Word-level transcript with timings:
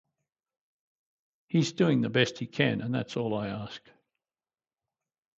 He's 1.45 1.73
doing 1.73 2.01
the 2.01 2.09
best 2.09 2.39
he 2.39 2.47
can, 2.47 2.81
and 2.81 2.91
that's 2.91 3.15
all 3.17 3.35
I 3.35 3.49
ask. 3.49 3.87